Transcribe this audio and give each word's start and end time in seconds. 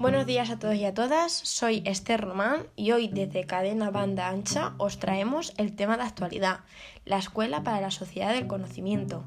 Buenos 0.00 0.24
días 0.24 0.48
a 0.48 0.58
todos 0.58 0.76
y 0.76 0.86
a 0.86 0.94
todas, 0.94 1.30
soy 1.30 1.82
Esther 1.84 2.22
Román 2.22 2.62
y 2.74 2.92
hoy 2.92 3.08
desde 3.08 3.44
Cadena 3.44 3.90
Banda 3.90 4.30
Ancha 4.30 4.72
os 4.78 4.98
traemos 4.98 5.52
el 5.58 5.76
tema 5.76 5.98
de 5.98 6.04
actualidad, 6.04 6.60
la 7.04 7.18
Escuela 7.18 7.62
para 7.64 7.82
la 7.82 7.90
Sociedad 7.90 8.32
del 8.32 8.46
Conocimiento. 8.46 9.26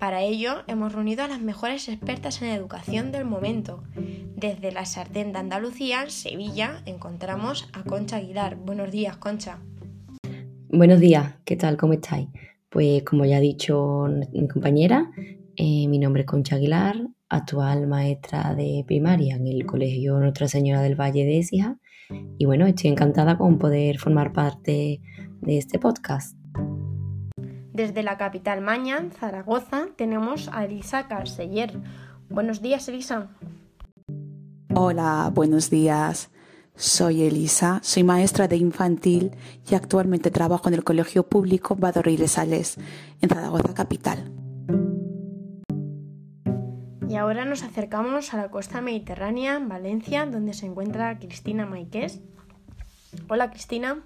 Para 0.00 0.22
ello 0.22 0.64
hemos 0.66 0.92
reunido 0.92 1.22
a 1.22 1.28
las 1.28 1.40
mejores 1.40 1.88
expertas 1.88 2.42
en 2.42 2.48
educación 2.48 3.12
del 3.12 3.24
momento. 3.24 3.84
Desde 3.94 4.72
la 4.72 4.86
Sartén 4.86 5.32
de 5.32 5.38
Andalucía, 5.38 6.10
Sevilla, 6.10 6.82
encontramos 6.84 7.68
a 7.72 7.84
Concha 7.84 8.16
Aguilar. 8.16 8.56
Buenos 8.56 8.90
días, 8.90 9.16
Concha. 9.18 9.60
Buenos 10.68 10.98
días, 10.98 11.36
¿qué 11.44 11.54
tal? 11.54 11.76
¿Cómo 11.76 11.92
estáis? 11.92 12.26
Pues 12.70 13.04
como 13.04 13.24
ya 13.24 13.36
ha 13.36 13.40
dicho 13.40 14.08
mi 14.32 14.48
compañera, 14.48 15.12
eh, 15.54 15.86
mi 15.86 16.00
nombre 16.00 16.22
es 16.22 16.26
Concha 16.26 16.56
Aguilar, 16.56 16.96
actual 17.32 17.86
maestra 17.86 18.54
de 18.54 18.84
primaria 18.86 19.36
en 19.36 19.46
el 19.46 19.64
Colegio 19.64 20.18
Nuestra 20.18 20.48
Señora 20.48 20.82
del 20.82 21.00
Valle 21.00 21.24
de 21.24 21.38
Écija. 21.38 21.78
Y 22.38 22.44
bueno, 22.44 22.66
estoy 22.66 22.90
encantada 22.90 23.38
con 23.38 23.58
poder 23.58 23.98
formar 23.98 24.32
parte 24.32 25.00
de 25.40 25.58
este 25.58 25.78
podcast. 25.78 26.36
Desde 27.72 28.02
la 28.02 28.18
capital 28.18 28.60
Maña, 28.60 29.08
Zaragoza, 29.18 29.88
tenemos 29.96 30.50
a 30.52 30.66
Elisa 30.66 31.08
Carceller. 31.08 31.80
Buenos 32.28 32.60
días, 32.60 32.86
Elisa. 32.88 33.30
Hola, 34.74 35.30
buenos 35.34 35.70
días. 35.70 36.30
Soy 36.74 37.22
Elisa, 37.22 37.80
soy 37.82 38.04
maestra 38.04 38.46
de 38.46 38.56
infantil 38.56 39.32
y 39.70 39.74
actualmente 39.74 40.30
trabajo 40.30 40.68
en 40.68 40.74
el 40.74 40.84
Colegio 40.84 41.26
Público 41.26 41.76
Badorri 41.76 42.16
Sales, 42.28 42.76
en 43.20 43.28
Zaragoza 43.28 43.74
capital. 43.74 44.41
Ahora 47.22 47.44
nos 47.44 47.62
acercamos 47.62 48.34
a 48.34 48.36
la 48.36 48.50
costa 48.50 48.80
mediterránea, 48.80 49.54
en 49.54 49.68
Valencia, 49.68 50.26
donde 50.26 50.54
se 50.54 50.66
encuentra 50.66 51.20
Cristina 51.20 51.66
Maiqués. 51.66 52.20
Hola 53.28 53.48
Cristina. 53.48 54.02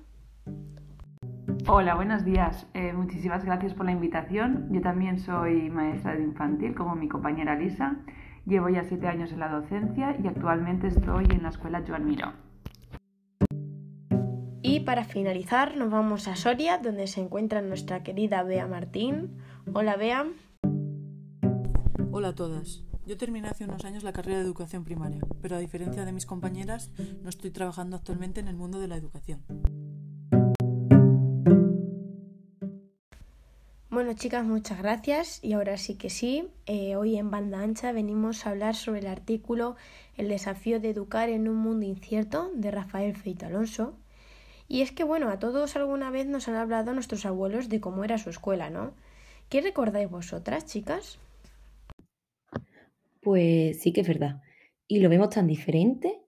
Hola, 1.67 1.95
buenos 1.95 2.27
días. 2.27 2.67
Eh, 2.75 2.93
muchísimas 2.93 3.43
gracias 3.43 3.73
por 3.73 3.87
la 3.87 3.93
invitación. 3.93 4.69
Yo 4.71 4.83
también 4.83 5.19
soy 5.19 5.71
maestra 5.71 6.15
de 6.15 6.25
infantil, 6.25 6.75
como 6.75 6.95
mi 6.95 7.09
compañera 7.09 7.57
Lisa. 7.57 7.97
Llevo 8.45 8.69
ya 8.69 8.85
siete 8.85 9.09
años 9.09 9.33
en 9.33 9.41
la 9.41 9.49
docencia 9.49 10.15
y 10.23 10.27
actualmente 10.27 10.89
estoy 10.89 11.25
en 11.31 11.43
la 11.43 11.49
escuela 11.49 11.83
Joan 11.89 12.05
Miró. 12.05 12.35
Y 14.61 14.81
para 14.81 15.05
finalizar, 15.05 15.75
nos 15.79 15.91
vamos 15.91 16.29
a 16.29 16.37
Soria, 16.37 16.77
donde 16.77 17.07
se 17.07 17.23
encuentra 17.23 17.63
nuestra 17.63 18.03
querida 18.03 18.43
Bea 18.43 18.67
Martín. 18.67 19.39
Hola 19.73 19.97
Bea. 19.97 20.27
Hola 22.13 22.29
a 22.29 22.35
todas. 22.35 22.86
Yo 23.07 23.17
terminé 23.17 23.47
hace 23.47 23.63
unos 23.63 23.85
años 23.85 24.03
la 24.03 24.13
carrera 24.13 24.39
de 24.39 24.45
educación 24.45 24.83
primaria, 24.83 25.21
pero 25.41 25.55
a 25.55 25.61
diferencia 25.61 26.05
de 26.05 26.11
mis 26.11 26.27
compañeras, 26.27 26.91
no 27.23 27.29
estoy 27.29 27.53
trabajando 27.53 27.95
actualmente 27.95 28.41
en 28.41 28.49
el 28.49 28.57
mundo 28.57 28.81
de 28.81 28.89
la 28.89 28.97
educación. 28.97 29.45
Bueno 33.91 34.13
chicas, 34.15 34.45
muchas 34.45 34.79
gracias 34.79 35.39
y 35.45 35.53
ahora 35.53 35.79
sí 35.79 35.95
que 35.95 36.11
sí, 36.11 36.49
eh, 36.67 36.97
hoy 36.97 37.17
en 37.17 37.31
Banda 37.31 37.61
Ancha 37.61 37.93
venimos 37.93 38.45
a 38.45 38.51
hablar 38.51 38.75
sobre 38.75 38.99
el 38.99 39.07
artículo 39.07 39.77
El 40.17 40.29
desafío 40.29 40.81
de 40.81 40.91
educar 40.91 41.29
en 41.29 41.49
un 41.49 41.57
mundo 41.57 41.87
incierto 41.87 42.51
de 42.57 42.73
Rafael 42.73 43.17
Feito 43.17 43.47
Alonso. 43.47 43.95
Y 44.67 44.83
es 44.83 44.91
que 44.91 45.05
bueno, 45.05 45.31
a 45.31 45.39
todos 45.39 45.77
alguna 45.77 46.11
vez 46.11 46.27
nos 46.27 46.49
han 46.49 46.57
hablado 46.57 46.93
nuestros 46.93 47.25
abuelos 47.25 47.69
de 47.69 47.81
cómo 47.81 48.03
era 48.03 48.19
su 48.19 48.31
escuela, 48.31 48.69
¿no? 48.69 48.95
¿Qué 49.49 49.61
recordáis 49.61 50.11
vosotras, 50.11 50.67
chicas? 50.67 51.21
Pues 53.27 53.81
sí 53.81 53.93
que 53.93 54.03
es 54.03 54.07
verdad. 54.07 54.41
Y 54.87 55.01
lo 55.01 55.09
vemos 55.09 55.31
tan 55.31 55.49
diferente. 55.49 56.21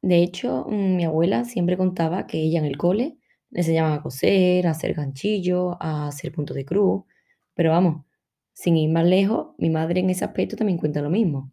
De 0.00 0.22
hecho, 0.22 0.64
mm, 0.66 0.96
mi 0.96 1.04
abuela 1.04 1.44
siempre 1.44 1.76
contaba 1.76 2.26
que 2.26 2.38
ella 2.38 2.58
en 2.58 2.64
el 2.64 2.78
cole 2.78 3.18
le 3.50 3.60
enseñaban 3.60 3.92
a 3.92 4.00
coser, 4.02 4.66
a 4.66 4.70
hacer 4.70 4.94
ganchillo, 4.94 5.76
a 5.78 6.08
hacer 6.08 6.32
punto 6.32 6.54
de 6.54 6.64
cruz. 6.64 7.04
Pero 7.54 7.72
vamos, 7.72 8.06
sin 8.54 8.78
ir 8.78 8.88
más 8.90 9.04
lejos, 9.06 9.48
mi 9.58 9.68
madre 9.68 10.00
en 10.00 10.08
ese 10.08 10.24
aspecto 10.24 10.56
también 10.56 10.78
cuenta 10.78 11.02
lo 11.02 11.10
mismo. 11.10 11.52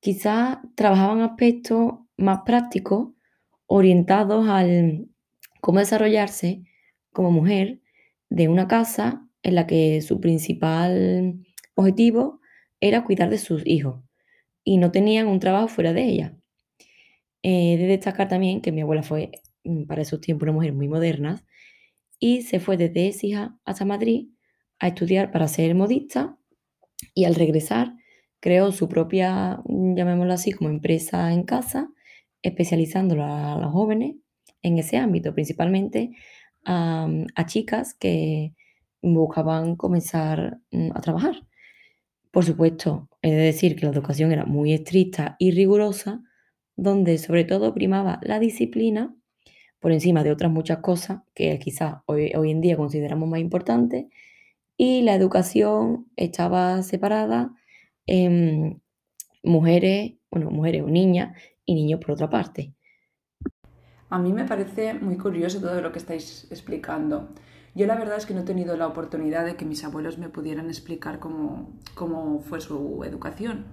Quizás 0.00 0.58
trabajaban 0.74 1.20
aspectos 1.22 1.94
más 2.16 2.40
prácticos, 2.44 3.10
orientados 3.66 4.48
al 4.48 5.06
cómo 5.60 5.78
desarrollarse 5.78 6.64
como 7.12 7.30
mujer 7.30 7.80
de 8.30 8.48
una 8.48 8.66
casa 8.66 9.28
en 9.44 9.54
la 9.54 9.68
que 9.68 10.02
su 10.02 10.20
principal 10.20 11.36
objetivo 11.76 12.41
era 12.82 13.04
cuidar 13.04 13.30
de 13.30 13.38
sus 13.38 13.66
hijos 13.66 14.02
y 14.64 14.78
no 14.78 14.92
tenían 14.92 15.28
un 15.28 15.40
trabajo 15.40 15.68
fuera 15.68 15.94
de 15.94 16.04
ella. 16.04 16.36
He 17.42 17.76
de 17.76 17.86
destacar 17.86 18.28
también 18.28 18.60
que 18.60 18.72
mi 18.72 18.82
abuela 18.82 19.02
fue 19.02 19.32
mm, 19.64 19.84
para 19.84 20.02
esos 20.02 20.20
tiempos 20.20 20.44
una 20.44 20.52
mujer 20.52 20.72
muy 20.72 20.88
moderna 20.88 21.44
y 22.20 22.42
se 22.42 22.60
fue 22.60 22.76
desde 22.76 23.08
Écija 23.08 23.58
hasta 23.64 23.84
Madrid 23.84 24.28
a 24.80 24.88
estudiar 24.88 25.32
para 25.32 25.48
ser 25.48 25.74
modista 25.74 26.38
y 27.14 27.24
al 27.24 27.34
regresar 27.36 27.94
creó 28.40 28.72
su 28.72 28.88
propia, 28.88 29.60
mm, 29.66 29.96
llamémoslo 29.96 30.32
así, 30.34 30.52
como 30.52 30.70
empresa 30.70 31.32
en 31.32 31.44
casa, 31.44 31.90
especializándola 32.42 33.54
a 33.54 33.58
los 33.60 33.72
jóvenes 33.72 34.16
en 34.62 34.78
ese 34.78 34.98
ámbito, 34.98 35.34
principalmente 35.34 36.12
a, 36.64 37.08
a 37.36 37.46
chicas 37.46 37.94
que 37.94 38.54
buscaban 39.02 39.76
comenzar 39.76 40.60
mm, 40.72 40.90
a 40.94 41.00
trabajar. 41.00 41.42
Por 42.32 42.46
supuesto, 42.46 43.10
he 43.20 43.30
de 43.30 43.42
decir 43.42 43.76
que 43.76 43.84
la 43.84 43.92
educación 43.92 44.32
era 44.32 44.46
muy 44.46 44.72
estricta 44.72 45.36
y 45.38 45.50
rigurosa, 45.50 46.22
donde 46.76 47.18
sobre 47.18 47.44
todo 47.44 47.74
primaba 47.74 48.18
la 48.22 48.38
disciplina 48.38 49.14
por 49.80 49.92
encima 49.92 50.24
de 50.24 50.32
otras 50.32 50.50
muchas 50.50 50.78
cosas 50.78 51.20
que 51.34 51.58
quizás 51.58 51.96
hoy, 52.06 52.32
hoy 52.34 52.50
en 52.50 52.62
día 52.62 52.76
consideramos 52.76 53.28
más 53.28 53.40
importantes, 53.40 54.06
y 54.78 55.02
la 55.02 55.14
educación 55.14 56.06
estaba 56.16 56.82
separada 56.82 57.52
en 58.06 58.82
mujeres, 59.42 60.14
bueno, 60.30 60.50
mujeres 60.50 60.82
o 60.82 60.86
niñas 60.88 61.36
y 61.66 61.74
niños 61.74 62.00
por 62.00 62.12
otra 62.12 62.30
parte. 62.30 62.72
A 64.08 64.18
mí 64.18 64.32
me 64.32 64.46
parece 64.46 64.94
muy 64.94 65.18
curioso 65.18 65.60
todo 65.60 65.82
lo 65.82 65.92
que 65.92 65.98
estáis 65.98 66.46
explicando. 66.50 67.28
Yo 67.74 67.86
la 67.86 67.94
verdad 67.94 68.18
es 68.18 68.26
que 68.26 68.34
no 68.34 68.40
he 68.40 68.44
tenido 68.44 68.76
la 68.76 68.86
oportunidad 68.86 69.46
de 69.46 69.56
que 69.56 69.64
mis 69.64 69.82
abuelos 69.82 70.18
me 70.18 70.28
pudieran 70.28 70.66
explicar 70.66 71.18
cómo, 71.18 71.70
cómo 71.94 72.40
fue 72.40 72.60
su 72.60 73.02
educación, 73.04 73.64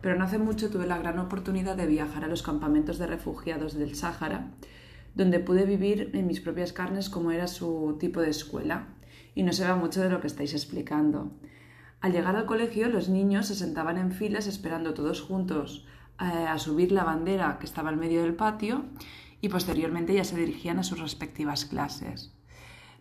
pero 0.00 0.16
no 0.16 0.24
hace 0.24 0.38
mucho 0.38 0.70
tuve 0.70 0.86
la 0.86 0.96
gran 0.96 1.18
oportunidad 1.18 1.76
de 1.76 1.86
viajar 1.86 2.24
a 2.24 2.28
los 2.28 2.42
campamentos 2.42 2.96
de 2.98 3.06
refugiados 3.06 3.74
del 3.74 3.94
Sáhara, 3.94 4.52
donde 5.14 5.38
pude 5.38 5.66
vivir 5.66 6.10
en 6.14 6.26
mis 6.26 6.40
propias 6.40 6.72
carnes 6.72 7.10
cómo 7.10 7.30
era 7.30 7.46
su 7.46 7.98
tipo 8.00 8.22
de 8.22 8.30
escuela, 8.30 8.88
y 9.34 9.42
no 9.42 9.52
se 9.52 9.66
ve 9.66 9.74
mucho 9.74 10.00
de 10.00 10.08
lo 10.08 10.20
que 10.20 10.28
estáis 10.28 10.54
explicando. 10.54 11.30
Al 12.00 12.12
llegar 12.12 12.36
al 12.36 12.46
colegio, 12.46 12.88
los 12.88 13.10
niños 13.10 13.46
se 13.46 13.54
sentaban 13.54 13.98
en 13.98 14.12
filas 14.12 14.46
esperando 14.46 14.94
todos 14.94 15.20
juntos 15.20 15.86
eh, 16.20 16.24
a 16.24 16.58
subir 16.58 16.90
la 16.90 17.04
bandera 17.04 17.58
que 17.58 17.66
estaba 17.66 17.90
en 17.90 17.98
medio 17.98 18.22
del 18.22 18.34
patio 18.34 18.86
y 19.42 19.50
posteriormente 19.50 20.14
ya 20.14 20.24
se 20.24 20.36
dirigían 20.36 20.78
a 20.78 20.84
sus 20.84 21.00
respectivas 21.00 21.64
clases. 21.66 22.32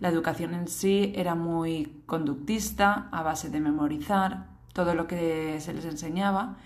La 0.02 0.10
educación 0.10 0.56
en 0.56 0.68
sí 0.68 1.14
era 1.16 1.36
muy 1.36 2.02
conductista, 2.08 3.08
a 3.12 3.22
base 3.22 3.52
de 3.52 3.60
memorizar 3.60 4.48
todo 4.74 4.96
lo 4.96 5.06
que 5.06 5.60
se 5.62 5.74
les 5.74 5.86
enseñaba 5.86 6.58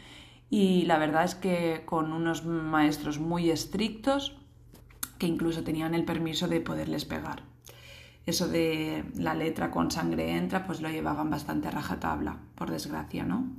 y 0.49 0.85
la 0.85 0.97
verdad 0.97 1.25
es 1.25 1.35
que 1.35 1.81
con 1.85 2.13
unos 2.13 2.45
maestros 2.45 3.19
muy 3.19 3.49
estrictos 3.49 4.37
que 5.17 5.27
incluso 5.27 5.65
tenían 5.65 5.93
el 5.95 6.05
permiso 6.05 6.47
de 6.47 6.61
poderles 6.61 7.03
pegar. 7.03 7.43
Eso 8.25 8.47
de 8.47 9.03
la 9.15 9.33
letra 9.33 9.69
con 9.69 9.91
sangre 9.91 10.37
entra, 10.37 10.65
pues 10.65 10.79
lo 10.79 10.89
llevaban 10.89 11.29
bastante 11.29 11.67
a 11.67 11.71
rajatabla, 11.71 12.37
por 12.55 12.71
desgracia, 12.71 13.25
¿no? 13.25 13.49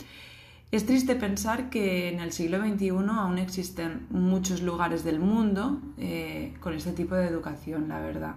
Es 0.70 0.86
triste 0.86 1.16
pensar 1.16 1.68
que 1.68 2.08
en 2.08 2.20
el 2.20 2.32
siglo 2.32 2.58
XXI 2.66 2.88
aún 3.10 3.36
existen 3.36 4.06
muchos 4.08 4.62
lugares 4.62 5.04
del 5.04 5.20
mundo 5.20 5.82
eh, 5.98 6.54
con 6.60 6.72
este 6.72 6.92
tipo 6.92 7.14
de 7.14 7.26
educación, 7.26 7.88
la 7.88 8.00
verdad 8.00 8.36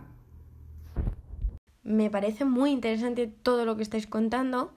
me 1.89 2.11
parece 2.11 2.45
muy 2.45 2.69
interesante 2.69 3.25
todo 3.25 3.65
lo 3.65 3.75
que 3.75 3.81
estáis 3.81 4.05
contando 4.05 4.71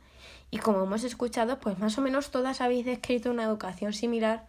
y 0.50 0.58
como 0.58 0.82
hemos 0.82 1.04
escuchado, 1.04 1.60
pues 1.60 1.78
más 1.78 1.98
o 1.98 2.00
menos 2.00 2.30
todas 2.30 2.62
habéis 2.62 2.86
descrito 2.86 3.30
una 3.30 3.44
educación 3.44 3.92
similar 3.92 4.46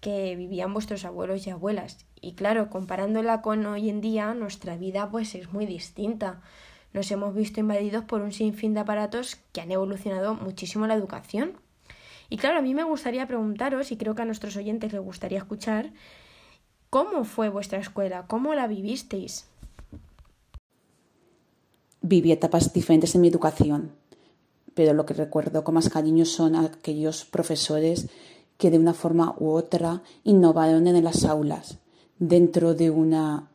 que 0.00 0.34
vivían 0.34 0.72
vuestros 0.74 1.04
abuelos 1.04 1.46
y 1.46 1.50
abuelas. 1.50 2.04
Y 2.20 2.34
claro, 2.34 2.68
comparándola 2.68 3.42
con 3.42 3.64
hoy 3.64 3.90
en 3.90 4.00
día, 4.00 4.34
nuestra 4.34 4.76
vida 4.76 5.08
pues 5.08 5.36
es 5.36 5.52
muy 5.52 5.66
distinta. 5.66 6.40
Nos 6.92 7.10
hemos 7.12 7.32
visto 7.32 7.60
invadidos 7.60 8.04
por 8.04 8.22
un 8.22 8.32
sinfín 8.32 8.74
de 8.74 8.80
aparatos 8.80 9.36
que 9.52 9.60
han 9.60 9.70
evolucionado 9.70 10.34
muchísimo 10.34 10.88
la 10.88 10.94
educación. 10.94 11.60
Y 12.28 12.38
claro, 12.38 12.58
a 12.58 12.62
mí 12.62 12.74
me 12.74 12.82
gustaría 12.82 13.28
preguntaros, 13.28 13.92
y 13.92 13.96
creo 13.96 14.16
que 14.16 14.22
a 14.22 14.24
nuestros 14.26 14.56
oyentes 14.56 14.92
les 14.92 15.00
gustaría 15.00 15.38
escuchar, 15.38 15.92
¿cómo 16.90 17.24
fue 17.24 17.50
vuestra 17.50 17.78
escuela? 17.78 18.26
¿Cómo 18.26 18.54
la 18.54 18.66
vivisteis? 18.66 19.48
Viví 22.04 22.32
etapas 22.32 22.70
diferentes 22.74 23.14
en 23.14 23.22
mi 23.22 23.28
educación, 23.28 23.92
pero 24.74 24.92
lo 24.92 25.06
que 25.06 25.14
recuerdo 25.14 25.64
con 25.64 25.74
más 25.74 25.88
cariño 25.88 26.26
son 26.26 26.54
aquellos 26.54 27.24
profesores 27.24 28.08
que 28.58 28.70
de 28.70 28.78
una 28.78 28.92
forma 28.92 29.34
u 29.38 29.52
otra 29.52 30.02
innovaron 30.22 30.86
en 30.86 31.02
las 31.02 31.24
aulas, 31.24 31.78
dentro 32.18 32.74
de 32.74 32.90
una 32.90 33.48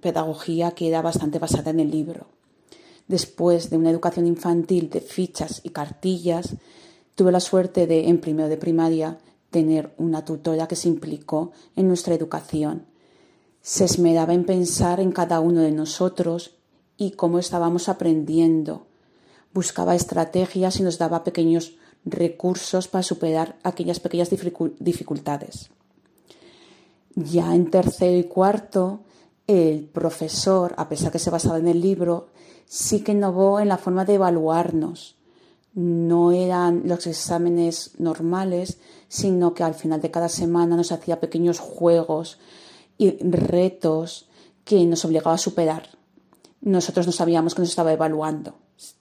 pedagogía 0.00 0.70
que 0.70 0.88
era 0.88 1.02
bastante 1.02 1.38
basada 1.38 1.70
en 1.70 1.80
el 1.80 1.90
libro. 1.90 2.26
Después 3.06 3.68
de 3.68 3.76
una 3.76 3.90
educación 3.90 4.26
infantil 4.26 4.88
de 4.88 5.02
fichas 5.02 5.60
y 5.62 5.68
cartillas, 5.68 6.54
tuve 7.14 7.32
la 7.32 7.40
suerte 7.40 7.86
de, 7.86 8.08
en 8.08 8.18
primero 8.18 8.48
de 8.48 8.56
primaria, 8.56 9.18
tener 9.50 9.92
una 9.98 10.24
tutora 10.24 10.68
que 10.68 10.76
se 10.76 10.88
implicó 10.88 11.52
en 11.76 11.86
nuestra 11.86 12.14
educación. 12.14 12.86
Se 13.60 13.84
esmeraba 13.84 14.32
en 14.32 14.44
pensar 14.44 15.00
en 15.00 15.12
cada 15.12 15.40
uno 15.40 15.60
de 15.60 15.72
nosotros 15.72 16.57
y 16.98 17.12
cómo 17.12 17.38
estábamos 17.38 17.88
aprendiendo. 17.88 18.86
Buscaba 19.54 19.94
estrategias 19.94 20.78
y 20.78 20.82
nos 20.82 20.98
daba 20.98 21.24
pequeños 21.24 21.76
recursos 22.04 22.88
para 22.88 23.02
superar 23.02 23.56
aquellas 23.62 24.00
pequeñas 24.00 24.28
dificultades. 24.30 25.70
Ya 27.14 27.54
en 27.54 27.70
tercero 27.70 28.18
y 28.18 28.24
cuarto, 28.24 29.00
el 29.46 29.84
profesor, 29.84 30.74
a 30.76 30.88
pesar 30.88 31.10
que 31.10 31.18
se 31.18 31.30
basaba 31.30 31.58
en 31.58 31.68
el 31.68 31.80
libro, 31.80 32.28
sí 32.66 33.00
que 33.00 33.12
innovó 33.12 33.60
en 33.60 33.68
la 33.68 33.78
forma 33.78 34.04
de 34.04 34.14
evaluarnos. 34.14 35.16
No 35.74 36.32
eran 36.32 36.82
los 36.84 37.06
exámenes 37.06 37.92
normales, 37.98 38.78
sino 39.08 39.54
que 39.54 39.62
al 39.62 39.74
final 39.74 40.00
de 40.00 40.10
cada 40.10 40.28
semana 40.28 40.76
nos 40.76 40.92
hacía 40.92 41.20
pequeños 41.20 41.60
juegos 41.60 42.38
y 42.98 43.10
retos 43.22 44.28
que 44.64 44.84
nos 44.84 45.04
obligaba 45.04 45.34
a 45.34 45.38
superar. 45.38 45.97
Nosotros 46.60 47.06
no 47.06 47.12
sabíamos 47.12 47.54
que 47.54 47.62
nos 47.62 47.70
estaba 47.70 47.92
evaluando 47.92 48.54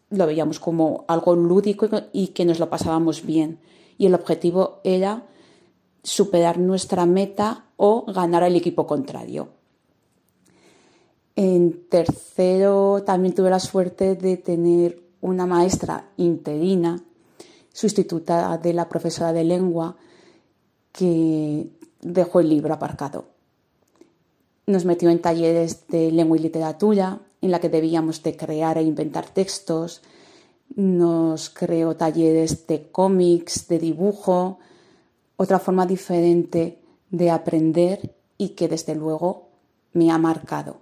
lo 0.10 0.26
veíamos 0.26 0.60
como 0.60 1.06
algo 1.08 1.36
lúdico 1.36 1.90
y 2.14 2.28
que 2.28 2.46
nos 2.46 2.60
lo 2.60 2.70
pasábamos 2.70 3.26
bien. 3.26 3.60
Y 3.98 4.06
el 4.06 4.14
objetivo 4.14 4.80
era 4.84 5.26
superar 6.04 6.60
nuestra 6.60 7.06
meta 7.06 7.66
o 7.76 8.06
ganar 8.12 8.44
al 8.44 8.56
equipo 8.56 8.88
contrario. 8.88 9.50
En 11.36 11.88
tercero 11.90 13.04
también 13.06 13.36
tuve 13.36 13.50
la 13.50 13.60
suerte 13.60 14.16
de 14.16 14.38
tener 14.38 15.04
una 15.22 15.46
maestra 15.46 16.10
interina, 16.18 17.04
sustituta 17.74 18.58
de 18.58 18.74
la 18.74 18.90
profesora 18.90 19.34
de 19.34 19.44
lengua, 19.44 19.98
que 20.92 21.70
dejó 22.02 22.40
el 22.40 22.50
libro 22.50 22.74
aparcado. 22.74 23.26
Nos 24.66 24.86
metió 24.86 25.10
en 25.10 25.22
talleres 25.22 25.88
de 25.88 26.12
lengua 26.12 26.38
y 26.38 26.42
literatura, 26.42 27.22
en 27.42 27.52
la 27.52 27.60
que 27.60 27.70
debíamos 27.70 28.24
de 28.24 28.36
crear 28.36 28.78
e 28.78 28.84
inventar 28.84 29.30
textos, 29.30 30.02
nos 30.76 31.50
creó 31.50 31.96
talleres 31.96 32.68
de 32.68 32.92
cómics, 32.92 33.68
de 33.68 33.80
dibujo, 33.80 34.60
otra 35.36 35.60
forma 35.60 35.86
diferente 35.86 36.82
de 37.10 37.32
aprender 37.32 38.16
y 38.38 38.50
que 38.50 38.68
desde 38.68 38.96
luego 38.96 39.50
me 39.94 40.12
ha 40.12 40.18
marcado. 40.18 40.82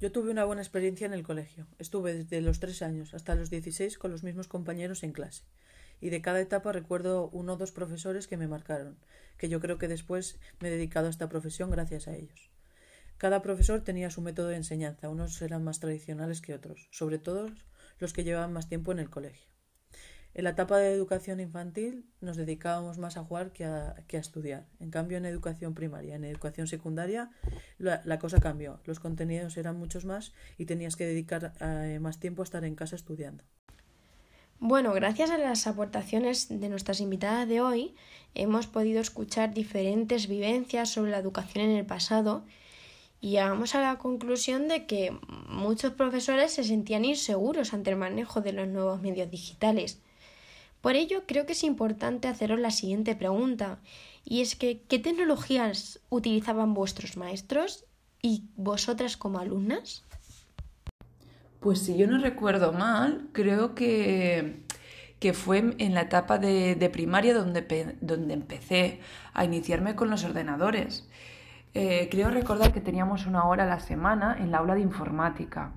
Yo 0.00 0.12
tuve 0.12 0.30
una 0.30 0.44
buena 0.44 0.62
experiencia 0.62 1.06
en 1.06 1.12
el 1.12 1.24
colegio. 1.24 1.66
Estuve 1.78 2.14
desde 2.14 2.40
los 2.40 2.60
tres 2.60 2.82
años 2.82 3.14
hasta 3.14 3.34
los 3.34 3.50
dieciséis 3.50 3.98
con 3.98 4.12
los 4.12 4.22
mismos 4.22 4.46
compañeros 4.46 5.02
en 5.02 5.12
clase. 5.12 5.44
Y 6.00 6.10
de 6.10 6.22
cada 6.22 6.40
etapa 6.40 6.70
recuerdo 6.70 7.28
uno 7.32 7.54
o 7.54 7.56
dos 7.56 7.72
profesores 7.72 8.28
que 8.28 8.36
me 8.36 8.46
marcaron, 8.46 8.98
que 9.36 9.48
yo 9.48 9.58
creo 9.58 9.78
que 9.78 9.88
después 9.88 10.38
me 10.60 10.68
he 10.68 10.70
dedicado 10.70 11.08
a 11.08 11.10
esta 11.10 11.28
profesión 11.28 11.70
gracias 11.70 12.06
a 12.06 12.14
ellos. 12.14 12.50
Cada 13.18 13.42
profesor 13.42 13.80
tenía 13.80 14.10
su 14.10 14.22
método 14.22 14.48
de 14.48 14.56
enseñanza, 14.56 15.08
unos 15.08 15.42
eran 15.42 15.64
más 15.64 15.80
tradicionales 15.80 16.40
que 16.40 16.54
otros, 16.54 16.88
sobre 16.92 17.18
todo 17.18 17.50
los 17.98 18.12
que 18.12 18.22
llevaban 18.22 18.52
más 18.52 18.68
tiempo 18.68 18.92
en 18.92 19.00
el 19.00 19.10
colegio. 19.10 19.48
En 20.34 20.44
la 20.44 20.50
etapa 20.50 20.78
de 20.78 20.92
educación 20.92 21.40
infantil 21.40 22.04
nos 22.20 22.36
dedicábamos 22.36 22.96
más 22.98 23.16
a 23.16 23.24
jugar 23.24 23.50
que 23.50 23.64
a, 23.64 23.96
estudiar. 24.12 24.68
En 24.78 24.92
cambio, 24.92 25.18
en 25.18 25.26
educación 25.26 25.74
primaria, 25.74 26.14
en 26.14 26.24
educación 26.24 26.68
secundaria, 26.68 27.30
la, 27.78 28.18
cosa 28.20 28.38
cambió. 28.38 28.78
Los 28.84 29.00
contenidos 29.00 29.56
eran 29.56 29.76
muchos 29.76 30.04
más 30.04 30.32
y 30.56 30.66
tenías 30.66 30.94
que 30.94 31.06
dedicar 31.06 31.54
eh, 31.60 31.98
más 32.00 32.20
tiempo 32.20 32.42
a 32.42 32.44
estar 32.44 32.64
en 32.64 32.76
casa 32.76 32.94
estudiando. 32.94 33.42
Bueno, 34.60 34.92
gracias 34.92 35.30
a 35.30 35.38
las 35.38 35.66
aportaciones 35.66 36.48
de 36.48 36.68
nuestras 36.68 37.00
invitadas 37.00 37.48
de 37.48 37.60
hoy, 37.60 37.96
hemos 38.34 38.68
podido 38.68 39.00
escuchar 39.00 39.54
diferentes 39.54 40.28
vivencias 40.28 40.88
sobre 40.90 41.10
la 41.10 41.18
educación 41.18 41.64
en 41.64 41.76
el 41.76 41.86
pasado 41.86 42.44
y 43.20 43.30
llegamos 43.30 43.74
a 43.74 43.80
la 43.80 43.98
conclusión 43.98 44.68
de 44.68 44.86
que 44.86 45.16
muchos 45.48 45.92
profesores 45.92 46.52
se 46.52 46.64
sentían 46.64 47.04
inseguros 47.04 47.74
ante 47.74 47.90
el 47.90 47.96
manejo 47.96 48.40
de 48.40 48.52
los 48.52 48.68
nuevos 48.68 49.02
medios 49.02 49.30
digitales. 49.30 50.00
Por 50.80 50.94
ello, 50.94 51.24
creo 51.26 51.44
que 51.44 51.52
es 51.52 51.64
importante 51.64 52.28
haceros 52.28 52.60
la 52.60 52.70
siguiente 52.70 53.16
pregunta, 53.16 53.80
y 54.24 54.42
es 54.42 54.54
que 54.54 54.82
¿qué 54.88 54.98
tecnologías 54.98 56.00
utilizaban 56.10 56.74
vuestros 56.74 57.16
maestros 57.16 57.86
y 58.22 58.44
vosotras 58.56 59.16
como 59.16 59.40
alumnas? 59.40 60.04
Pues 61.60 61.80
si 61.80 61.96
yo 61.96 62.06
no 62.06 62.18
recuerdo 62.18 62.72
mal, 62.72 63.28
creo 63.32 63.74
que, 63.74 64.62
que 65.18 65.32
fue 65.32 65.74
en 65.78 65.94
la 65.94 66.02
etapa 66.02 66.38
de, 66.38 66.76
de 66.76 66.90
primaria 66.90 67.34
donde, 67.34 67.96
donde 68.00 68.34
empecé 68.34 69.00
a 69.34 69.44
iniciarme 69.44 69.96
con 69.96 70.08
los 70.08 70.22
ordenadores. 70.22 71.08
Eh, 71.74 72.08
creo 72.10 72.30
recordar 72.30 72.72
que 72.72 72.80
teníamos 72.80 73.26
una 73.26 73.44
hora 73.44 73.64
a 73.64 73.66
la 73.66 73.80
semana 73.80 74.36
en 74.38 74.50
la 74.50 74.58
aula 74.58 74.74
de 74.74 74.80
informática. 74.80 75.72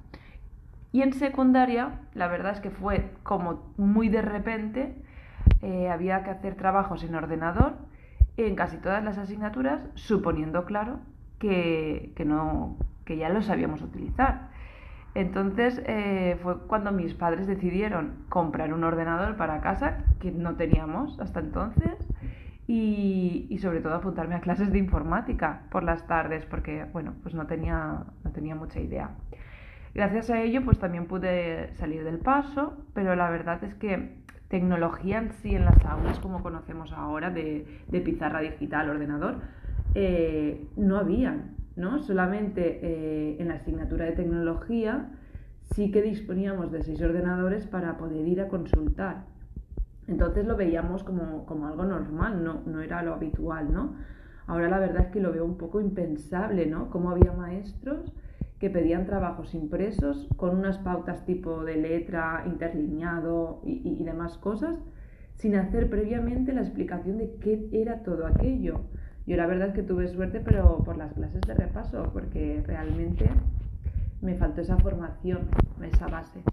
Y 0.91 1.01
en 1.01 1.13
secundaria, 1.13 1.99
la 2.13 2.27
verdad 2.27 2.53
es 2.53 2.59
que 2.59 2.69
fue 2.69 3.11
como 3.23 3.73
muy 3.77 4.09
de 4.09 4.21
repente, 4.21 4.95
eh, 5.61 5.89
había 5.89 6.23
que 6.23 6.31
hacer 6.31 6.55
trabajos 6.55 7.03
en 7.03 7.15
ordenador 7.15 7.75
en 8.37 8.55
casi 8.55 8.77
todas 8.77 9.03
las 9.03 9.17
asignaturas, 9.17 9.87
suponiendo, 9.95 10.65
claro, 10.65 10.99
que, 11.39 12.13
no, 12.25 12.77
que 13.05 13.17
ya 13.17 13.29
lo 13.29 13.41
sabíamos 13.41 13.81
utilizar. 13.81 14.49
Entonces 15.13 15.81
eh, 15.85 16.39
fue 16.41 16.59
cuando 16.67 16.91
mis 16.91 17.13
padres 17.13 17.47
decidieron 17.47 18.23
comprar 18.29 18.73
un 18.73 18.83
ordenador 18.83 19.35
para 19.35 19.59
casa, 19.59 20.05
que 20.19 20.31
no 20.31 20.55
teníamos 20.55 21.19
hasta 21.19 21.41
entonces, 21.41 21.97
y, 22.73 23.57
sobre 23.57 23.81
todo 23.81 23.95
apuntarme 23.95 24.35
a 24.35 24.39
clases 24.39 24.71
de 24.71 24.79
informática 24.79 25.63
por 25.71 25.83
las 25.83 26.07
tardes 26.07 26.45
porque, 26.45 26.85
bueno, 26.93 27.15
pues 27.21 27.35
no 27.35 27.45
tenía, 27.45 28.05
no 28.23 28.31
tenía 28.31 28.55
mucha 28.55 28.79
idea. 28.79 29.11
Gracias 29.93 30.29
a 30.29 30.41
ello, 30.41 30.63
pues 30.63 30.79
también 30.79 31.05
pude 31.05 31.75
salir 31.75 32.05
del 32.05 32.19
paso, 32.19 32.77
pero 32.93 33.13
la 33.17 33.29
verdad 33.29 33.61
es 33.65 33.75
que 33.75 34.15
tecnología 34.47 35.17
en 35.17 35.33
sí 35.33 35.53
en 35.53 35.65
las 35.65 35.83
aulas, 35.83 36.19
como 36.19 36.41
conocemos 36.41 36.93
ahora, 36.93 37.29
de, 37.29 37.65
pizarra 38.05 38.39
digital, 38.39 38.89
ordenador, 38.89 39.41
eh, 39.93 40.65
no 40.77 40.95
había, 40.97 41.43
¿no? 41.75 41.99
Solamente 41.99 42.79
eh, 42.81 43.35
en 43.39 43.49
la 43.49 43.55
asignatura 43.55 44.05
de 44.05 44.13
tecnología 44.13 45.09
sí 45.75 45.91
que 45.91 46.01
disponíamos 46.01 46.71
de 46.71 46.83
seis 46.83 47.01
ordenadores 47.01 47.67
para 47.67 47.97
poder 47.97 48.25
ir 48.25 48.39
a 48.39 48.47
consultar. 48.47 49.30
Entonces 50.07 50.45
lo 50.45 50.57
veíamos 50.57 51.03
como, 51.03 51.67
algo 51.67 51.85
normal, 51.85 52.43
no, 52.43 52.61
no 52.65 52.81
era 52.81 53.03
lo 53.03 53.13
habitual, 53.13 53.71
¿no? 53.71 53.95
Ahora 54.47 54.69
la 54.69 54.79
verdad 54.79 55.03
es 55.03 55.07
que 55.11 55.19
lo 55.19 55.31
veo 55.31 55.45
un 55.45 55.57
poco 55.57 55.79
impensable, 55.79 56.65
¿no? 56.65 56.89
Como 56.89 57.11
había 57.11 57.31
maestros 57.31 58.13
que 58.59 58.69
pedían 58.69 59.05
trabajos 59.05 59.55
impresos 59.55 60.29
con 60.37 60.55
unas 60.55 60.77
pautas 60.77 61.25
tipo 61.25 61.63
de 61.63 61.77
letra, 61.77 62.43
interlineado 62.45 63.61
y, 63.65 64.03
demás 64.03 64.37
cosas, 64.37 64.77
sin 65.33 65.55
hacer 65.55 65.89
previamente 65.89 66.53
la 66.53 66.61
explicación 66.61 67.17
de 67.17 67.35
qué 67.39 67.69
era 67.71 68.03
todo 68.03 68.27
aquello. 68.27 68.81
Yo 69.25 69.35
la 69.35 69.47
verdad 69.47 69.69
es 69.69 69.73
que 69.73 69.81
tuve 69.81 70.07
suerte, 70.07 70.41
pero 70.41 70.83
por 70.83 70.97
las 70.97 71.13
clases 71.13 71.41
de 71.41 71.55
repaso, 71.55 72.03
porque 72.13 72.61
realmente 72.67 73.29
me 74.21 74.35
faltó 74.35 74.61
esa 74.61 74.77
formación, 74.77 75.47
esa 75.81 76.07
base. 76.07 76.43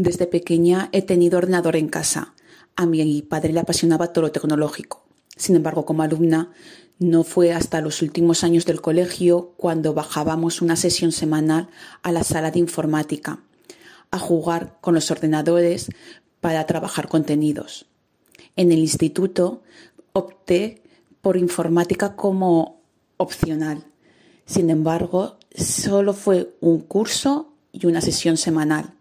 Desde 0.00 0.26
pequeña 0.26 0.88
he 0.92 1.02
tenido 1.02 1.36
ordenador 1.36 1.76
en 1.76 1.86
casa. 1.86 2.32
A 2.74 2.86
mi 2.86 3.20
padre 3.20 3.52
le 3.52 3.60
apasionaba 3.60 4.14
todo 4.14 4.22
lo 4.22 4.32
tecnológico. 4.32 5.04
Sin 5.36 5.56
embargo, 5.56 5.84
como 5.84 6.02
alumna, 6.02 6.52
no 6.98 7.22
fue 7.22 7.52
hasta 7.52 7.82
los 7.82 8.00
últimos 8.00 8.42
años 8.42 8.64
del 8.64 8.80
colegio 8.80 9.52
cuando 9.58 9.92
bajábamos 9.92 10.62
una 10.62 10.76
sesión 10.76 11.12
semanal 11.12 11.68
a 12.02 12.12
la 12.12 12.24
sala 12.24 12.50
de 12.50 12.60
informática, 12.60 13.40
a 14.10 14.18
jugar 14.18 14.78
con 14.80 14.94
los 14.94 15.10
ordenadores 15.10 15.90
para 16.40 16.64
trabajar 16.64 17.08
contenidos. 17.08 17.84
En 18.56 18.72
el 18.72 18.78
instituto 18.78 19.62
opté 20.14 20.82
por 21.20 21.36
informática 21.36 22.16
como 22.16 22.80
opcional. 23.18 23.84
Sin 24.46 24.70
embargo, 24.70 25.36
solo 25.54 26.14
fue 26.14 26.56
un 26.60 26.80
curso 26.80 27.52
y 27.70 27.84
una 27.84 28.00
sesión 28.00 28.38
semanal. 28.38 28.94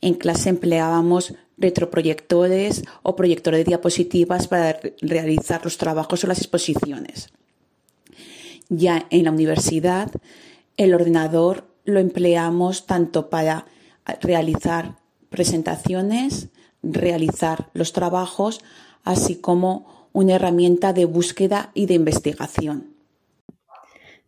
En 0.00 0.14
clase 0.14 0.48
empleábamos 0.48 1.34
retroproyectores 1.58 2.84
o 3.02 3.16
proyectores 3.16 3.60
de 3.60 3.64
diapositivas 3.64 4.48
para 4.48 4.80
realizar 5.02 5.62
los 5.62 5.76
trabajos 5.76 6.24
o 6.24 6.26
las 6.26 6.38
exposiciones. 6.38 7.30
Ya 8.68 9.06
en 9.10 9.24
la 9.24 9.32
universidad, 9.32 10.10
el 10.76 10.94
ordenador 10.94 11.66
lo 11.84 12.00
empleamos 12.00 12.86
tanto 12.86 13.28
para 13.28 13.66
realizar 14.22 14.96
presentaciones, 15.28 16.48
realizar 16.82 17.68
los 17.74 17.92
trabajos, 17.92 18.60
así 19.04 19.36
como 19.36 20.08
una 20.12 20.34
herramienta 20.34 20.92
de 20.92 21.04
búsqueda 21.04 21.70
y 21.74 21.86
de 21.86 21.94
investigación. 21.94 22.94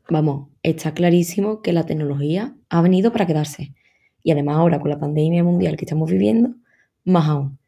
Vamos, 0.09 0.49
está 0.63 0.93
clarísimo 0.93 1.63
que 1.63 1.73
la 1.73 1.87
tecnología 1.87 2.55
ha 2.69 2.83
venido 2.83 3.13
para 3.13 3.27
quedarse. 3.27 3.75
Y 4.23 4.31
además 4.31 4.57
ahora 4.57 4.81
con 4.81 4.91
la 4.91 4.99
pandemia 4.99 5.43
mundial 5.45 5.77
que 5.77 5.85
estamos 5.85 6.11
viviendo, 6.11 6.55
más 7.05 7.29
aún. 7.29 7.59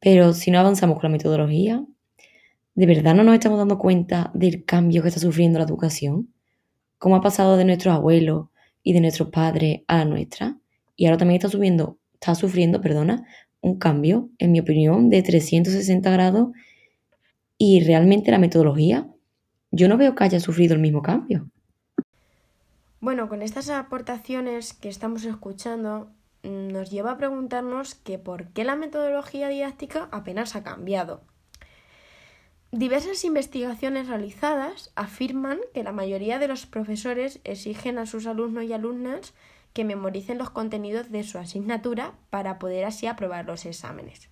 Pero 0.00 0.32
si 0.32 0.50
no 0.50 0.58
avanzamos 0.58 0.96
con 0.98 1.10
la 1.10 1.16
metodología, 1.16 1.84
¿de 2.74 2.86
verdad 2.86 3.14
no 3.14 3.24
nos 3.24 3.34
estamos 3.34 3.58
dando 3.58 3.78
cuenta 3.78 4.30
del 4.34 4.64
cambio 4.64 5.02
que 5.02 5.08
está 5.08 5.20
sufriendo 5.20 5.58
la 5.58 5.64
educación? 5.64 6.32
¿Cómo 6.98 7.16
ha 7.16 7.20
pasado 7.20 7.56
de 7.56 7.64
nuestros 7.64 7.94
abuelos 7.94 8.48
y 8.82 8.92
de 8.92 9.00
nuestros 9.00 9.30
padres 9.30 9.80
a 9.88 9.98
la 9.98 10.04
nuestra? 10.04 10.58
Y 10.96 11.06
ahora 11.06 11.18
también 11.18 11.36
está, 11.38 11.48
subiendo, 11.48 11.98
está 12.14 12.34
sufriendo 12.34 12.80
perdona, 12.80 13.26
un 13.60 13.78
cambio, 13.78 14.30
en 14.38 14.52
mi 14.52 14.60
opinión, 14.60 15.10
de 15.10 15.22
360 15.22 16.10
grados 16.10 16.48
y 17.58 17.80
realmente 17.80 18.30
la 18.30 18.38
metodología, 18.38 19.08
yo 19.70 19.88
no 19.88 19.96
veo 19.96 20.14
que 20.14 20.24
haya 20.24 20.40
sufrido 20.40 20.74
el 20.74 20.80
mismo 20.80 21.02
cambio. 21.02 21.50
Bueno, 23.00 23.28
con 23.28 23.42
estas 23.42 23.68
aportaciones 23.68 24.72
que 24.72 24.88
estamos 24.88 25.24
escuchando, 25.24 26.10
mm, 26.42 26.68
nos 26.68 26.90
lleva 26.90 27.12
a 27.12 27.16
preguntarnos 27.18 27.94
que 27.94 28.18
por 28.18 28.48
qué 28.48 28.64
la 28.64 28.74
metodología 28.74 29.48
didáctica 29.48 30.08
apenas 30.12 30.56
ha 30.56 30.62
cambiado. 30.62 31.22
Diversas 32.72 33.24
investigaciones 33.24 34.08
realizadas 34.08 34.92
afirman 34.96 35.60
que 35.72 35.84
la 35.84 35.92
mayoría 35.92 36.38
de 36.38 36.48
los 36.48 36.66
profesores 36.66 37.40
exigen 37.44 37.98
a 37.98 38.06
sus 38.06 38.26
alumnos 38.26 38.64
y 38.64 38.72
alumnas 38.72 39.34
que 39.72 39.84
memoricen 39.84 40.38
los 40.38 40.50
contenidos 40.50 41.10
de 41.10 41.22
su 41.22 41.38
asignatura 41.38 42.14
para 42.30 42.58
poder 42.58 42.86
así 42.86 43.06
aprobar 43.06 43.44
los 43.44 43.66
exámenes. 43.66 44.30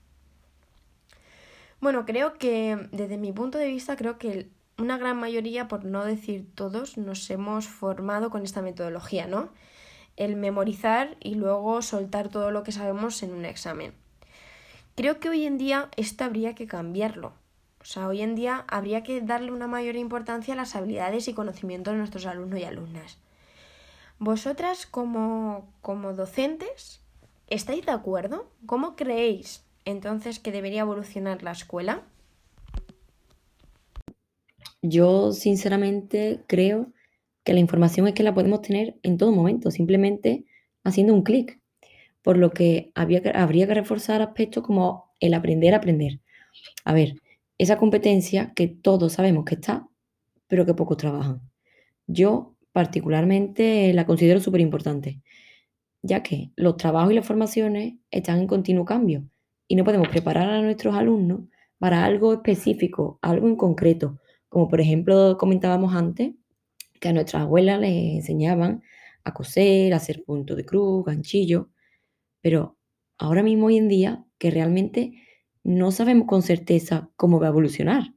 Bueno, 1.80 2.06
creo 2.06 2.38
que 2.38 2.88
desde 2.92 3.18
mi 3.18 3.30
punto 3.32 3.58
de 3.58 3.68
vista 3.68 3.94
creo 3.94 4.16
que 4.18 4.48
una 4.78 4.98
gran 4.98 5.18
mayoría, 5.18 5.68
por 5.68 5.84
no 5.84 6.04
decir 6.04 6.46
todos, 6.54 6.98
nos 6.98 7.30
hemos 7.30 7.68
formado 7.68 8.30
con 8.30 8.42
esta 8.42 8.62
metodología, 8.62 9.26
¿no? 9.26 9.50
El 10.16 10.36
memorizar 10.36 11.16
y 11.20 11.34
luego 11.34 11.82
soltar 11.82 12.28
todo 12.28 12.50
lo 12.50 12.62
que 12.62 12.72
sabemos 12.72 13.22
en 13.22 13.32
un 13.32 13.44
examen. 13.44 13.94
Creo 14.96 15.18
que 15.18 15.28
hoy 15.28 15.44
en 15.44 15.58
día 15.58 15.88
esto 15.96 16.24
habría 16.24 16.54
que 16.54 16.66
cambiarlo. 16.66 17.32
O 17.80 17.84
sea, 17.84 18.08
hoy 18.08 18.22
en 18.22 18.34
día 18.34 18.64
habría 18.68 19.02
que 19.02 19.20
darle 19.20 19.52
una 19.52 19.66
mayor 19.66 19.96
importancia 19.96 20.54
a 20.54 20.56
las 20.56 20.74
habilidades 20.74 21.28
y 21.28 21.34
conocimientos 21.34 21.92
de 21.92 21.98
nuestros 21.98 22.26
alumnos 22.26 22.60
y 22.60 22.64
alumnas. 22.64 23.18
Vosotras 24.18 24.86
como, 24.86 25.68
como 25.82 26.14
docentes, 26.14 27.00
¿estáis 27.48 27.84
de 27.84 27.92
acuerdo? 27.92 28.48
¿Cómo 28.66 28.96
creéis 28.96 29.64
entonces 29.84 30.38
que 30.38 30.52
debería 30.52 30.80
evolucionar 30.80 31.42
la 31.42 31.50
escuela? 31.50 32.02
Yo 34.86 35.32
sinceramente 35.32 36.42
creo 36.46 36.92
que 37.42 37.54
la 37.54 37.60
información 37.60 38.06
es 38.06 38.12
que 38.12 38.22
la 38.22 38.34
podemos 38.34 38.60
tener 38.60 38.98
en 39.02 39.16
todo 39.16 39.32
momento, 39.32 39.70
simplemente 39.70 40.44
haciendo 40.82 41.14
un 41.14 41.22
clic, 41.22 41.58
por 42.20 42.36
lo 42.36 42.50
que, 42.50 42.92
habría 42.94 43.22
que 43.22 43.74
reforzar 43.74 44.20
aspectos 44.20 44.62
como 44.62 45.10
el 45.20 45.32
aprender 45.32 45.72
a 45.72 45.78
aprender. 45.78 46.20
A 46.84 46.92
ver, 46.92 47.14
esa 47.56 47.78
competencia 47.78 48.52
que 48.54 48.68
todos 48.68 49.14
sabemos 49.14 49.46
que 49.46 49.54
está, 49.54 49.88
pero 50.48 50.66
que 50.66 50.74
pocos 50.74 50.98
trabajan. 50.98 51.40
Yo 52.06 52.54
particularmente 52.72 53.90
la 53.94 54.04
considero 54.04 54.38
súper 54.38 54.60
importante, 54.60 55.22
ya 56.02 56.22
que 56.22 56.50
los 56.56 56.76
trabajos 56.76 57.10
y 57.10 57.14
las 57.14 57.26
formaciones 57.26 57.94
están 58.10 58.40
en 58.40 58.46
continuo 58.46 58.84
cambio 58.84 59.24
y 59.66 59.76
no 59.76 59.84
podemos 59.84 60.08
preparar 60.08 60.50
a 60.50 60.60
nuestros 60.60 60.94
alumnos 60.94 61.40
para 61.78 62.04
algo 62.04 62.34
específico, 62.34 63.18
algo 63.22 63.48
en 63.48 63.56
concreto, 63.56 64.20
como 64.54 64.68
por 64.68 64.80
ejemplo 64.80 65.36
comentábamos 65.36 65.96
antes, 65.96 66.32
que 67.00 67.08
a 67.08 67.12
nuestras 67.12 67.42
abuelas 67.42 67.80
les 67.80 68.14
enseñaban 68.14 68.84
a 69.24 69.34
coser, 69.34 69.92
a 69.92 69.96
hacer 69.96 70.22
punto 70.22 70.54
de 70.54 70.64
cruz, 70.64 71.04
ganchillo, 71.04 71.70
pero 72.40 72.78
ahora 73.18 73.42
mismo 73.42 73.66
hoy 73.66 73.78
en 73.78 73.88
día 73.88 74.24
que 74.38 74.52
realmente 74.52 75.20
no 75.64 75.90
sabemos 75.90 76.28
con 76.28 76.42
certeza 76.42 77.10
cómo 77.16 77.40
va 77.40 77.48
a 77.48 77.50
evolucionar. 77.50 78.14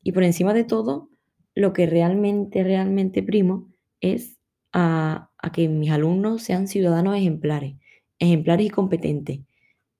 Y 0.00 0.12
por 0.12 0.22
encima 0.22 0.54
de 0.54 0.62
todo, 0.62 1.10
lo 1.56 1.72
que 1.72 1.86
realmente, 1.86 2.62
realmente 2.62 3.24
primo 3.24 3.68
es 4.00 4.38
a, 4.72 5.32
a 5.38 5.50
que 5.50 5.68
mis 5.68 5.90
alumnos 5.90 6.40
sean 6.44 6.68
ciudadanos 6.68 7.16
ejemplares, 7.16 7.74
ejemplares 8.20 8.66
y 8.66 8.70
competentes, 8.70 9.40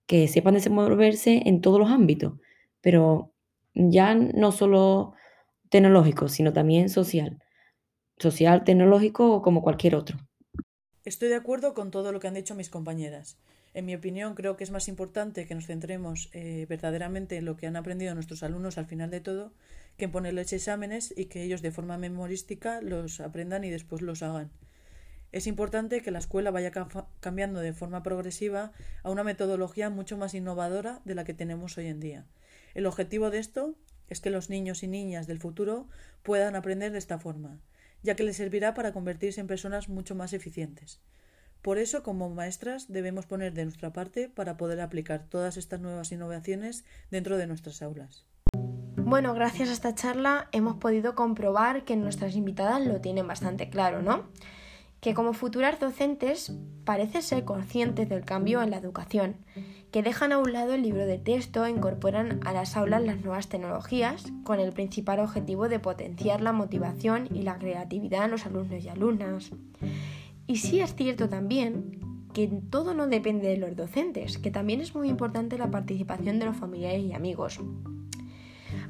que 0.07 0.29
sepan 0.29 0.55
desenvolverse 0.55 1.43
en 1.47 1.61
todos 1.61 1.81
los 1.81 1.91
ámbitos, 1.91 2.35
pero 2.81 3.33
ya 3.75 4.15
no 4.15 4.53
solo 4.53 5.15
tecnológico, 5.71 6.29
sino 6.29 6.53
también 6.53 6.89
social. 6.89 7.43
Social, 8.19 8.65
tecnológico 8.65 9.43
como 9.43 9.63
cualquier 9.63 9.95
otro. 9.95 10.19
Estoy 11.05 11.29
de 11.29 11.37
acuerdo 11.37 11.75
con 11.75 11.91
todo 11.91 12.13
lo 12.13 12.21
que 12.21 12.29
han 12.29 12.35
dicho 12.35 12.55
mis 12.55 12.71
compañeras. 12.71 13.39
En 13.75 13.87
mi 13.87 13.95
opinión, 13.95 14.35
creo 14.35 14.57
que 14.57 14.65
es 14.65 14.71
más 14.71 14.89
importante 14.89 15.47
que 15.47 15.55
nos 15.55 15.67
centremos 15.67 16.31
eh, 16.33 16.67
verdaderamente 16.69 17.37
en 17.37 17.45
lo 17.45 17.57
que 17.57 17.67
han 17.67 17.77
aprendido 17.77 18.15
nuestros 18.15 18.43
alumnos 18.43 18.79
al 18.79 18.87
final 18.87 19.11
de 19.11 19.21
todo, 19.21 19.53
que 19.97 20.07
en 20.07 20.11
ponerles 20.11 20.53
exámenes 20.53 21.15
y 21.17 21.27
que 21.27 21.43
ellos 21.43 21.63
de 21.63 21.71
forma 21.71 21.99
memorística 21.99 22.81
los 22.81 23.21
aprendan 23.21 23.65
y 23.65 23.71
después 23.71 24.03
los 24.03 24.23
hagan. 24.23 24.51
Es 25.31 25.47
importante 25.47 26.01
que 26.01 26.11
la 26.11 26.19
escuela 26.19 26.51
vaya 26.51 26.73
cambiando 27.21 27.61
de 27.61 27.75
forma 27.75 28.03
progresiva 28.03 28.73
a 29.03 29.11
una 29.11 29.25
metodología 29.25 29.91
mucho 29.91 30.17
más 30.17 30.35
innovadora 30.35 31.03
de 31.05 31.15
la 31.15 31.25
que 31.25 31.35
tenemos 31.35 31.77
hoy 31.77 31.87
en 31.87 32.01
día. 32.01 32.27
El 32.75 32.87
objetivo 32.87 33.31
de 33.31 33.39
esto 33.39 33.75
es 34.09 34.21
que 34.21 34.31
los 34.31 34.51
niños 34.51 34.83
y 34.83 34.89
niñas 34.89 35.27
del 35.27 35.39
futuro 35.39 35.89
puedan 36.23 36.57
aprender 36.57 36.93
de 36.93 36.99
esta 36.99 37.19
forma, 37.19 37.59
ya 38.03 38.17
que 38.17 38.23
les 38.25 38.37
servirá 38.37 38.75
para 38.75 38.93
convertirse 38.93 39.41
en 39.41 39.47
personas 39.47 39.89
mucho 39.89 40.15
más 40.15 40.33
eficientes. 40.33 41.01
Por 41.63 41.79
eso, 41.79 42.03
como 42.03 42.31
maestras, 42.31 42.87
debemos 42.89 43.27
poner 43.27 43.53
de 43.53 43.65
nuestra 43.65 43.93
parte 43.93 44.29
para 44.29 44.57
poder 44.57 44.81
aplicar 44.81 45.25
todas 45.29 45.57
estas 45.57 45.81
nuevas 45.81 46.13
innovaciones 46.13 46.85
dentro 47.11 47.37
de 47.37 47.47
nuestras 47.47 47.83
aulas. 47.83 48.25
Bueno, 48.97 49.35
gracias 49.35 49.71
a 49.71 49.73
esta 49.73 49.95
charla 49.95 50.49
hemos 50.53 50.77
podido 50.77 51.15
comprobar 51.15 51.85
que 51.85 51.97
nuestras 51.97 52.37
invitadas 52.37 52.87
lo 52.87 53.01
tienen 53.01 53.27
bastante 53.27 53.71
claro, 53.71 54.03
¿no? 54.03 54.29
Que 55.01 55.15
como 55.15 55.33
futuras 55.33 55.81
docentes 55.81 56.53
parece 56.85 57.23
ser 57.23 57.45
conscientes 57.45 58.09
del 58.09 58.25
cambio 58.25 58.63
en 58.63 58.71
la 58.71 58.77
educación 58.77 59.37
que 59.91 60.03
dejan 60.03 60.33
a 60.33 60.39
un 60.39 60.53
lado 60.53 60.75
el 60.75 60.83
libro 60.83 61.07
de 61.07 61.19
texto 61.19 61.65
e 61.65 61.71
incorporan 61.71 62.41
a 62.45 62.53
las 62.53 62.77
aulas 62.77 63.03
las 63.03 63.21
nuevas 63.23 63.49
tecnologías 63.49 64.31
con 64.45 64.61
el 64.61 64.73
principal 64.73 65.21
objetivo 65.21 65.69
de 65.69 65.79
potenciar 65.79 66.41
la 66.41 66.53
motivación 66.53 67.29
y 67.35 67.43
la 67.43 67.59
creatividad 67.59 68.25
en 68.25 68.31
los 68.33 68.45
alumnos 68.45 68.85
y 68.85 68.89
alumnas. 68.89 69.51
Y 70.47 70.57
sí 70.57 70.81
es 70.81 70.95
cierto 70.95 71.29
también 71.29 72.01
que 72.35 72.49
todo 72.71 72.95
no 72.95 73.07
depende 73.07 73.49
de 73.49 73.57
los 73.57 73.75
docentes, 73.77 74.39
que 74.39 74.51
también 74.51 74.81
es 74.81 74.95
muy 74.95 75.09
importante 75.09 75.59
la 75.59 75.71
participación 75.71 76.39
de 76.39 76.47
los 76.47 76.57
familiares 76.57 77.03
y 77.03 77.13
amigos. 77.13 77.61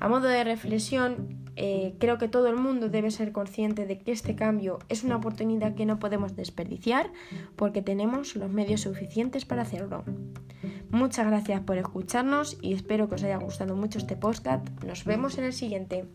A 0.00 0.08
modo 0.08 0.28
de 0.28 0.44
reflexión, 0.44 1.38
eh, 1.56 1.94
creo 1.98 2.18
que 2.18 2.28
todo 2.28 2.48
el 2.48 2.56
mundo 2.56 2.88
debe 2.88 3.10
ser 3.10 3.32
consciente 3.32 3.86
de 3.86 3.98
que 3.98 4.12
este 4.12 4.36
cambio 4.36 4.78
es 4.88 5.02
una 5.02 5.16
oportunidad 5.16 5.74
que 5.74 5.86
no 5.86 5.98
podemos 5.98 6.36
desperdiciar 6.36 7.10
porque 7.56 7.82
tenemos 7.82 8.36
los 8.36 8.50
medios 8.50 8.82
suficientes 8.82 9.44
para 9.44 9.62
hacerlo. 9.62 10.04
Muchas 10.90 11.26
gracias 11.26 11.60
por 11.60 11.76
escucharnos 11.76 12.56
y 12.62 12.72
espero 12.72 13.08
que 13.08 13.16
os 13.16 13.22
haya 13.22 13.36
gustado 13.36 13.76
mucho 13.76 13.98
este 13.98 14.16
podcast. 14.16 14.66
Nos 14.84 15.04
vemos 15.04 15.36
en 15.38 15.44
el 15.44 15.52
siguiente. 15.52 16.06